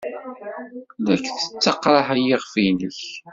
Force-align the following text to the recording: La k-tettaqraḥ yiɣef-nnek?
La 1.05 1.15
k-tettaqraḥ 1.23 2.07
yiɣef-nnek? 2.21 2.99